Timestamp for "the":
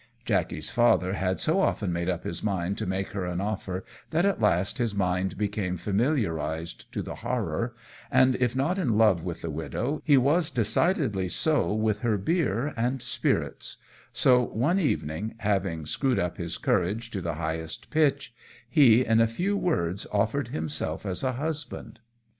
7.03-7.13, 9.43-9.51, 17.21-17.35